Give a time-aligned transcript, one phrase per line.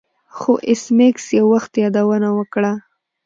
[0.35, 2.71] خو ایس میکس یو وخت یادونه وکړه